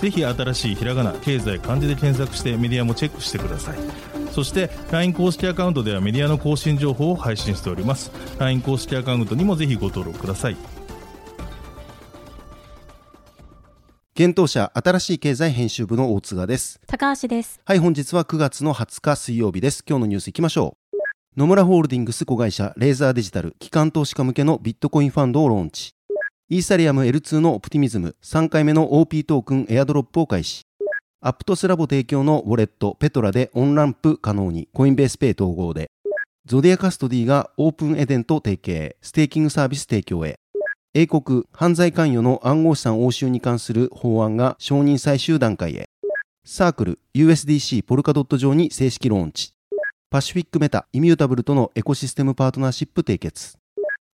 [0.00, 3.78] ぜひ新しいひらがな経済漢字で検索してメディアもチェックしてください
[4.32, 10.56] そして LINE 公式アカウントではメディアの更新情報を配信しております LINE 公式アカウントにもぜひご登録ください
[14.18, 16.80] 現当社新しい経済編集部の大津賀です。
[16.86, 17.60] 高橋です。
[17.66, 19.84] はい、本日は9月の20日水曜日です。
[19.86, 21.38] 今日のニュースいきましょう。
[21.38, 25.95] 野村ホールディングス子会社レーザーデジタル機関投資家向けのビットコインファンドをローンチ。
[26.48, 30.62] イーサリアム L2 のオプティミズム3回目の OP トークンエアドロップを開始。
[31.20, 35.90] アプトスラボ提供のウォレットペトラで on-ramp 可能にコインベースペイ統合で。
[36.44, 40.36] ゾディアカストディがオープンエデンと提携、ステーキングサービス提供へ。
[40.94, 45.88] 英国犯罪関与の暗号資産押収に関する法案が承認最終段階へ。
[46.44, 49.50] サークル USDC ポルカドット上に正式ローンチ。
[50.10, 53.58] パシフィックメタイミュータブルとのエコシステムパートナーシップ締結。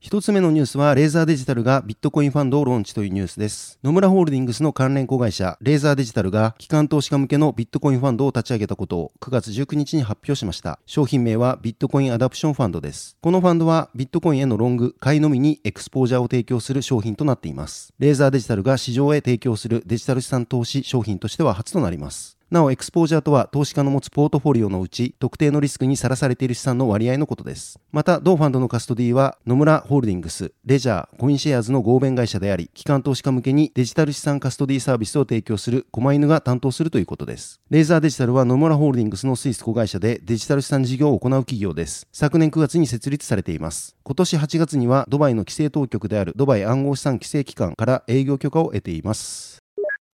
[0.00, 3.80] 一つ目のニュースは、レーザーデジタルがビットコインファンドをローンチというニュースです。
[3.82, 10.78] 野村ホールディングスの関連子会社、レーザーデジタルが、機関投資家向けのビットコインファンドを立ち上げたことを9月19日に発表しました。
[10.86, 13.16] 商品名はビットコインアダプションファンドです。
[13.20, 17.92] このファンドは、ビットコインへのロング、買いのみにエクスポージャーを提供する商品となっています。
[17.98, 22.37] レーザーデジタルが市場へ提供するデジタル資産投資商品としては初となります。
[22.50, 27.78] なお、エクスポージャーとは投資家の持つポートフォリオのうち特定のリスクにさらされている資産の割合のことです。
[27.92, 37.60] また、同ファンドのカストディは野村ホールディングス、レジャー、コインシェアーズの合弁会社であり、機関投資家向けにデジタル資産カストディサービスを提供する狛犬が担当するということです。
[37.68, 42.06] レーザーデジタルは野村ホールディングスのスイス子会社でデジタル資産事業を行う企業です。
[42.12, 43.94] 昨年9月に設立されています。
[44.04, 49.57] 今年8月にはドバイの規制当局であるドバイ暗号資産規制機関から営業許可を得ています。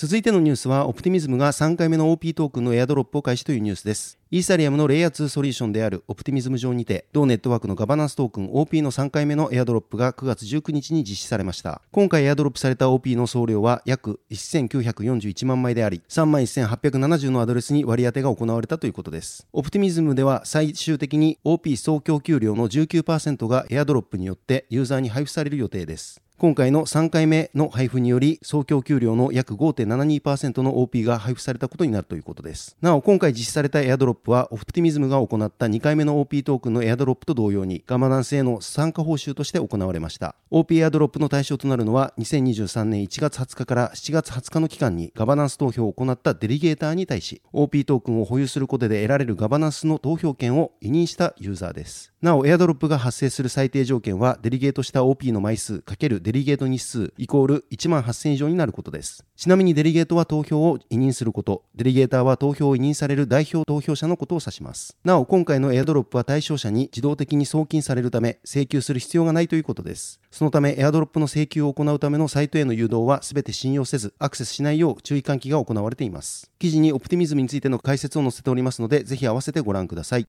[0.00, 4.16] 続いてのニュースは、オプティミズムが3回目の OP トークンのエアドロップを開始というニュースです。
[4.30, 11.82] イーサリアムのレイヤー2ソリューションであるオプティミズム上にて、同ネットワークのガバナンストークン OP の3回目のエアドロップが9月19日に実施されました。
[11.90, 19.48] 今回エアドロップされた OP の総量は約1941万枚であり、31,870のアドレスに割り当てが行われたということです。
[19.52, 26.22] オプティミズムでは最終的に OP 総供給量の19%がエアドロップによってユーザーに配布される予定です。
[26.40, 32.76] 今回の3回目の配布により、総供給量の約5.72%の OP が配布されたことになるということです。
[32.80, 40.36] なお、今回実施されたエアドロップは、オプティミズムが行った2回目の OP トークンのエアドロップと同様に、ガバナンスへの参加報酬として行われました。
[40.52, 52.12] OP エアドロップの対象となるのは、2023年1月20日から7月20日の期間にガバナンス投票を行ったデリゲーターに対し、OP トークンを保有することで得られるガバナンスの投票権を委任したユーザーです。
[52.22, 59.24] なお、エアドロップが発生する最低条件は、デリゲートした OP の枚数×デデリゲート日数イコール1万8000以上になることです。
[59.34, 64.94] ちなみにデリゲートは投票を委任すること、デリゲーターは投票を委任される代表投票者のことを指します。
[65.04, 70.20] なお、今回のエアドロップは対象者に自動的に送金されるため、請求する必要がないということです。
[70.30, 76.50] そのため、エアドロップの請求を行うためのサイトへの誘導は全て信用せず、アクセスしないよう注意喚起が行われています。
[76.58, 80.26] 記事にオプティミズムについての解説を載せておりますので、ぜひ合わせてご覧ください。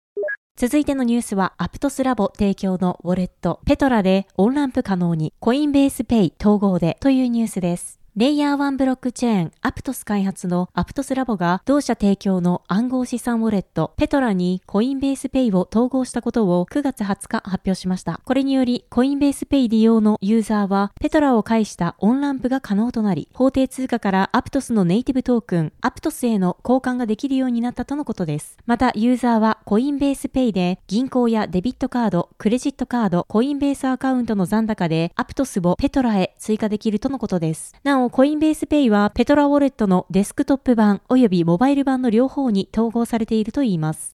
[0.59, 7.99] 続いてのニュースは、アプトスラボ提供のウォレット、ペトラでオンランプ可能に、コインベースペイ統合でというニュースです。
[8.19, 18.19] レイヤー1ブロックチェーンアプトス開発のアプトスラボが同社提供の暗号資産ウォレットペトラにコインベースペイを統合したことを9月20日発表しました。
[18.25, 28.57] これによりコインベースペイ利用のユーザーはペトラを介したオンランプが可能となり法定通貨からアプトスのネイティブトークンアプトスへの交換ができるようになったとのことです。
[28.65, 37.75] またユーザーはコインベースペイで銀行やデビットカード、クレジットカード、コインベースアカウントの残高でアプトスをペトラへ追加できるとのことです。
[37.83, 44.15] なおコインベースペイはペトラウォレットのデスクトップ版およびモバイル版の両方に統合されているといいます。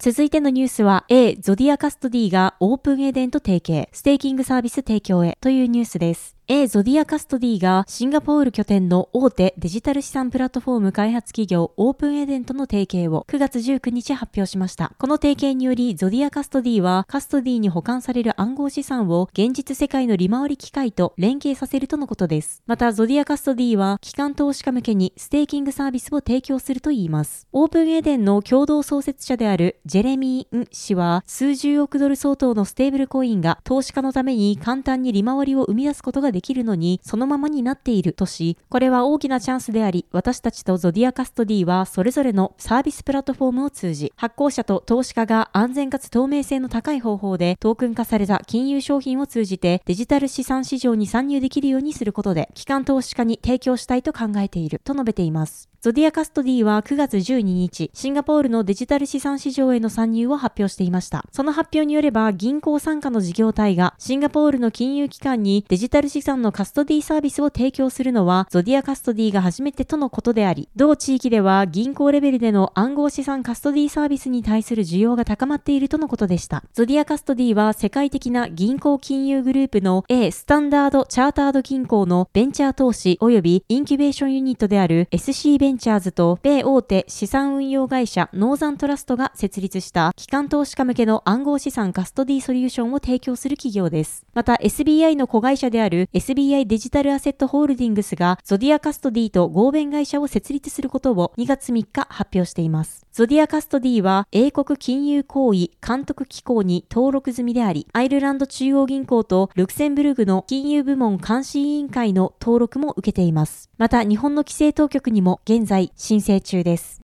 [0.00, 6.37] 続いてのニュースは A ゾディアカストディがオープンエデンと提携、ステーキングサービス提供へというニュースです。
[6.50, 14.94] A ゾディアカストディがシンガポール拠点の大手デジタル資産プラットフォーム開発企業オープンエデンとの提携を9月19日発表しました。
[14.96, 22.62] この提携によりゾディアカストディはカストディに保管される暗号資産を現実世界の利回り機会と連携させるとのことです。
[22.66, 27.46] またゾディアカストディは機関投資家向けにステーキングサービスを提供するといいます。
[27.52, 55.68] オープンエデンの共同創設者であるジェレミー・ン氏は数十億ドル相当のステーブルコインが投資家のために簡単に利回りを生み出すことがでできるのに、そのままになっているとし、これは大きなチャンスであり、私たちとゾディアカストディはそれぞれのサービスプラットフォームを通じ、発行者と投資家が安全かつ透明性の高い方法でトークン化された金融商品を通じてデジタル資産市場に参入できるようにすることで、機関投資家に提供したいと考えていると述べています。
[55.80, 61.24] ゾディアカストディは9月12日、シンガポールのデジタル資産市場への参入を発表していました。
[61.30, 76.64] その発表によれば、銀行傘下の事業体がシンガポールの金融機関にデジタル資産のカストディサービスを提供するのは、ゾディアカストディが初めてとのことであり、同地域では銀行レベルでの暗号資産カストディサービスに対する需要が高まっているとのことでした。
[76.72, 94.24] ゾディアカストディは世界的な銀行金融グループの A スタンダードチャータード銀行のベンチャー投資及びインキュベーションユニットである SC ベンチャーズと米大手資産運用会社ノーザントラストが設立した機関投資家向けの暗号資産カストディソリューションを提供する企業です。
[94.32, 103.04] また SBI の子会社である SBI デジタルアセットホールディングスがゾディアカストディと合弁会社を設立することを2月3日発表しています。
[103.12, 113.68] ゾディアカストディは英国金融行為監督機構に登録済みであり、アイルランド中央銀行とルクセンブルグの金融部門監視委員会の登録も受けています。
[113.76, 117.07] また日本の規制当局にも現現在申請中です。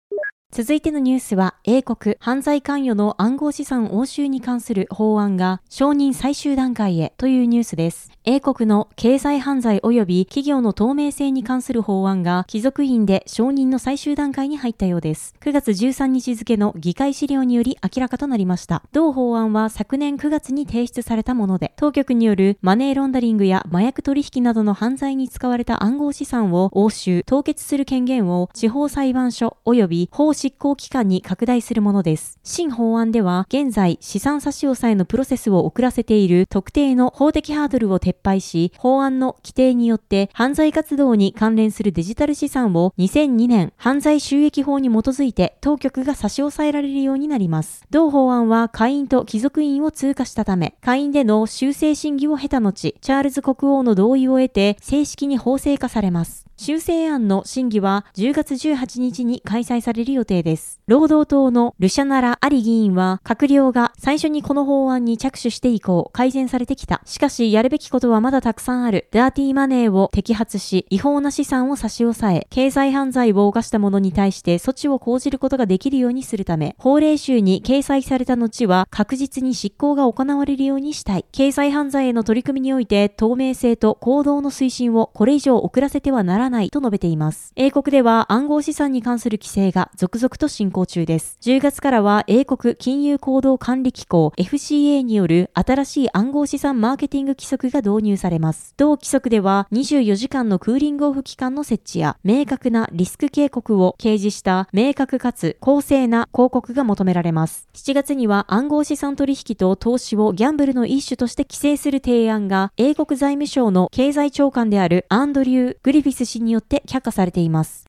[0.51, 8.11] 続いてのニュースは、英国犯罪関与の暗号資産押収に関する法案が承認最終段階へというニュースです。
[8.25, 15.35] 英国の経済犯罪及び企業の透明性に関する法案が貴族院で承認の最終段階に入ったようです。
[15.39, 18.81] 9月13日付の議会資料により明らかとなりました。
[18.91, 32.39] 同法案は昨年9月に提出されたもので、当局によるマネーロンダリングや麻薬取引などの犯罪に使われた暗号資産を押収、凍結する権限を地方裁判所及び法執行機関に拡大するものです。
[32.45, 47.83] 新法案では、現在資産差し押さえのプロセスを遅らせている特定の法的ハードルを撤廃し、法案の規定によって犯罪活動に関連するデジタル資産を2002年犯罪収益法に基づいて当局が差し押さえられるようになります。
[47.89, 56.48] 同法案は会員と貴族院を通過したため、会員での修正審議を経た後、チャールズ国王の同意を得て正式に法制化されます。
[56.61, 60.81] 修正案の審議は10月18日に開催される予定です。
[60.87, 66.99] 労働党のルシャナラ・アリ議員は、閣僚が最初にこの法案に着手して以降改善されてきた。
[67.05, 69.07] しかし、やるべきことはまだたくさんある。
[69.11, 81.25] ダーティーマネーを摘発し、違法な資産を差し押さえ、経済犯罪を犯した者に対して措置を講じることができるようにするため、法令集に掲載された後は確実に執行が行われるようにしたい。
[81.31, 86.48] 経済犯罪への取り組みにおいて透明性と行動の推進をこれ以上遅らせてはならない。
[86.49, 87.53] ないと述べています。
[87.55, 91.37] 英国では暗号資産に関する規制が続々と進行中です。
[91.41, 98.73] 10月からは英国金融行動管理機構 FCA による新しい暗号資産マーケティング規則が導入されます。
[98.77, 107.67] 同規則では24時間のクーリングオフ期間の設置や明確なリスク警告を掲示した明確かつ公正な広告が求められます。
[107.73, 117.88] 7月には暗号資産取引と投資をギャンブルの一種として規制する提案が英国財務省の経済長官であるアンドリュー・グリフィス氏によって却下されています。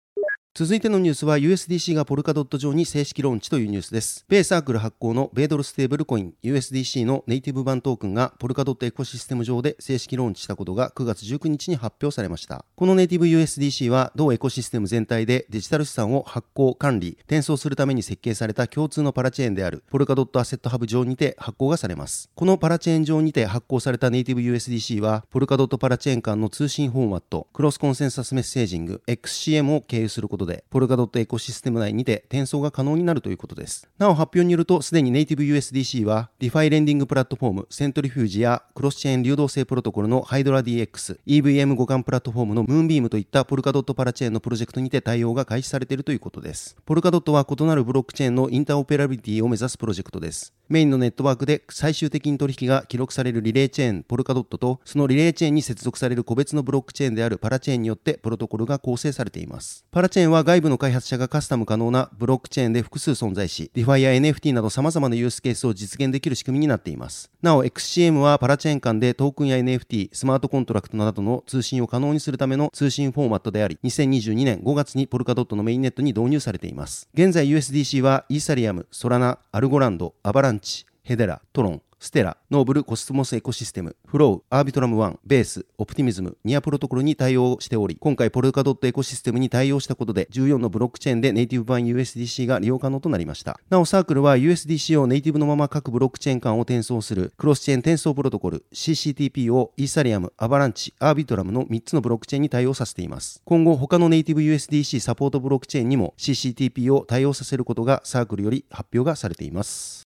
[0.52, 4.25] 続いてのニュースは USDC がポルカドット上に正式ローンチというニュースです。
[4.29, 12.64] 米サークル発行の米ドルステーブルコイン USDC のネイティブ版トークンがポルカドットエコシステム上で正式ローンチしたことが9月19日に発表されました。
[12.75, 22.28] このネイティブ USDC は同エコシステム全体でデジタル資産を発行、管理、転送するために設計された共通のパラチェーンであるポルカドットアセットハブ上にて発行がされます。
[22.35, 33.88] このパラチェーン上にて発行されたネイティブ USDC はポルカドットパラチェーン間の通信フォーマット、クロスコンセンサスメッセージング XCM を経由することでポルカドットエコシステム内にて転送が可能になるということです。
[33.99, 46.76] なお発表によると、すでにネイティブ USDC は、ディファイレンディングプラットフォーム、セントリフュージやクロスチェーン流動性プロトコルのハイドラ DX、EVM 互換プラットフォームのムーンビームといったポルカドットパラチェーンのプロジェクトにて対応が開始されているということです。
[46.85, 50.52] ポルカドットは異なるブロックチェーンのインターオペラビリティを目指すプロジェクトです。
[50.68, 59.85] メインのネットワークで最終的に取引が記録されるリレーチェーン、ポルカドットと、そのリレーチェーンに接続される個別のブロックチェーンであるパラチェーンによってプロトコルが構成されています。
[59.90, 67.30] パラチェーンは外部の開発者がカスタム可能なブロックチェーンで複数存在し、DeFi や NFT など様々なユースケースを実現できる仕組みになっています。
[67.42, 77.08] なお、XCM はパラチェーン間でトークンや NFT、スマートコントラクトなどの通信を可能にするための通信フォーマットであり、2022年5月にポルカドットのメインネットに導入されています。
[77.14, 93.61] 現在 USDC はイーサリアム、ソラナ、アルゴランド、アバランチ、ヘデラ、トロン、ステラ、ノーブルコスモスエコシステム、フロー、アービトラム1、ベース、オプティミズム、ニアプロトコルに対応しており、今回ポルカドットエコシステムに対応したことで、14のブロックチェーンでネイティブ版 USDC が利用可能となりました。
[93.69, 103.42] なお、サークルは USDC をネイティブのまま各ブロックチェーン間を転送するクロスチェーン転送プロトコル、CCTP をイーサリアム、アバランチ、アービトラムの3つのブロックチェーンに対応させています。
[103.45, 110.10] 今後、他のネイティブ USDC サポートブロックチェーンにも CCTP を対応させることがサークルより発表がされています。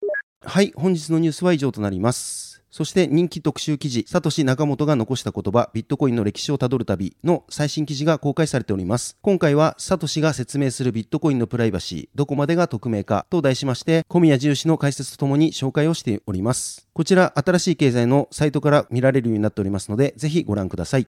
[0.44, 2.64] はい、本日のニュースは以上となります。
[2.72, 9.18] そして人気特集記事、サトシ仲本が残した言葉、ビットコインの歴史をたどる旅の最新記事が公開されております。
[9.22, 16.88] 今回はサトシが説明するビットコインのプライバシー、どこまでが匿名かと題しまして、小宮重視の解説とともに紹介をしております。
[16.94, 21.08] こちら、新しい経済のサイトから見られるようになっておりますので、ぜひご覧ください。